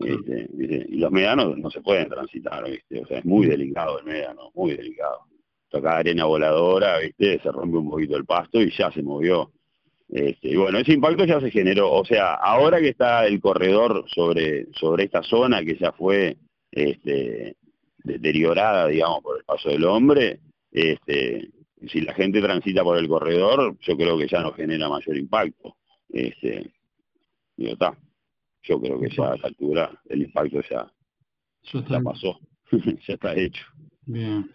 Y 0.06 0.96
los 0.98 1.10
médanos 1.10 1.56
no 1.58 1.70
se 1.70 1.80
pueden 1.80 2.08
transitar, 2.08 2.68
¿viste? 2.70 3.00
o 3.00 3.06
sea, 3.06 3.18
es 3.18 3.24
muy 3.24 3.46
delicado 3.46 3.98
el 3.98 4.04
médano, 4.04 4.50
muy 4.54 4.76
delicado. 4.76 5.26
Toca 5.68 5.96
arena 5.96 6.24
voladora, 6.24 6.98
¿viste? 6.98 7.40
se 7.40 7.50
rompe 7.50 7.78
un 7.78 7.90
poquito 7.90 8.16
el 8.16 8.24
pasto 8.24 8.60
y 8.60 8.70
ya 8.70 8.90
se 8.92 9.02
movió. 9.02 9.50
Este, 10.08 10.48
y 10.48 10.56
bueno, 10.56 10.78
ese 10.78 10.92
impacto 10.92 11.24
ya 11.24 11.40
se 11.40 11.50
generó, 11.50 11.90
o 11.90 12.04
sea, 12.04 12.34
ahora 12.34 12.80
que 12.80 12.90
está 12.90 13.26
el 13.26 13.40
corredor 13.40 14.04
sobre, 14.08 14.66
sobre 14.74 15.04
esta 15.04 15.22
zona 15.22 15.64
que 15.64 15.76
ya 15.78 15.92
fue 15.92 16.36
este, 16.70 17.56
deteriorada, 18.04 18.88
digamos, 18.88 19.22
por 19.22 19.38
el 19.38 19.44
paso 19.44 19.70
del 19.70 19.84
hombre, 19.84 20.40
este, 20.70 21.48
si 21.88 22.00
la 22.02 22.14
gente 22.14 22.40
transita 22.40 22.84
por 22.84 22.98
el 22.98 23.08
corredor, 23.08 23.76
yo 23.80 23.96
creo 23.96 24.18
que 24.18 24.28
ya 24.28 24.40
no 24.40 24.52
genera 24.52 24.88
mayor 24.88 25.16
impacto. 25.16 25.76
Este, 26.10 26.70
yo 28.62 28.80
creo 28.80 29.00
que 29.00 29.08
ya 29.10 29.32
a 29.32 29.34
esa 29.34 29.48
altura 29.48 29.90
el 30.08 30.22
impacto 30.22 30.60
ya, 30.70 30.90
ya 31.72 32.00
pasó, 32.00 32.38
ya 32.72 33.14
está 33.14 33.34
hecho. 33.34 33.64
Bien. 34.06 34.50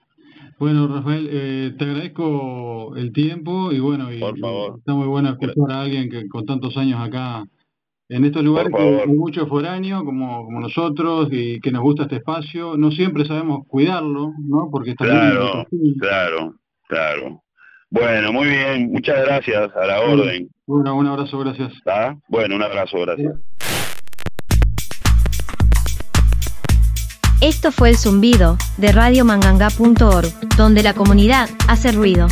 Bueno, 0.59 0.87
Rafael, 0.87 1.29
eh, 1.31 1.75
te 1.77 1.85
agradezco 1.85 2.95
el 2.95 3.11
tiempo 3.11 3.71
y 3.71 3.79
bueno, 3.79 4.11
y, 4.11 4.15
está 4.23 4.93
muy 4.93 5.07
bueno 5.07 5.29
escuchar 5.29 5.71
a 5.71 5.81
alguien 5.81 6.09
que 6.09 6.27
con 6.27 6.45
tantos 6.45 6.77
años 6.77 6.99
acá 6.99 7.45
en 8.09 8.25
estos 8.25 8.43
lugares 8.43 8.73
que 8.75 9.01
hay 9.01 9.07
muchos 9.07 9.49
foráneos 9.49 10.03
como, 10.03 10.45
como 10.45 10.59
nosotros 10.61 11.27
y 11.31 11.59
que 11.59 11.71
nos 11.71 11.81
gusta 11.81 12.03
este 12.03 12.17
espacio. 12.17 12.77
No 12.77 12.91
siempre 12.91 13.25
sabemos 13.25 13.67
cuidarlo, 13.67 14.31
¿no? 14.47 14.69
Porque 14.71 14.91
está 14.91 15.05
Claro, 15.05 15.65
claro, 15.99 16.55
claro. 16.87 17.43
Bueno, 17.89 18.33
muy 18.33 18.47
bien, 18.47 18.91
muchas 18.91 19.25
gracias, 19.25 19.75
a 19.75 19.85
la 19.85 20.01
orden. 20.01 20.49
Bueno, 20.65 20.95
un 20.95 21.07
abrazo, 21.07 21.39
gracias. 21.39 21.73
¿Está? 21.73 22.17
Bueno, 22.27 22.55
un 22.55 22.63
abrazo, 22.63 22.99
gracias. 22.99 23.35
Esto 27.39 27.72
fue 27.72 27.89
el 27.89 27.98
zumbido 27.98 28.58
de 28.77 28.91
radiomanganga.org, 28.91 30.27
donde 30.58 30.82
la 30.82 30.96
comunidad 30.96 31.50
hace 31.67 31.91
ruido. 31.91 32.27